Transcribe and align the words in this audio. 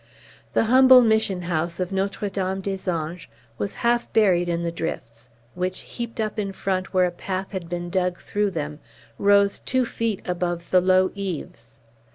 The 0.53 0.63
humble 0.63 1.01
mission 1.03 1.43
house 1.43 1.79
of 1.79 1.91
Notre 1.91 2.27
Dame 2.31 2.59
des 2.59 2.89
Anges 2.89 3.27
was 3.59 3.75
half 3.85 4.11
buried 4.13 4.49
in 4.49 4.63
the 4.63 4.71
drifts, 4.71 5.29
which, 5.53 5.81
heaped 5.81 6.19
up 6.19 6.39
in 6.39 6.53
front 6.53 6.91
where 6.91 7.05
a 7.05 7.11
path 7.11 7.51
had 7.51 7.69
been 7.69 7.91
dug 7.91 8.17
through 8.17 8.49
them, 8.49 8.79
rose 9.19 9.59
two 9.59 9.85
feet 9.85 10.23
above 10.27 10.71
the 10.71 10.81
low 10.81 11.11
eaves. 11.13 11.77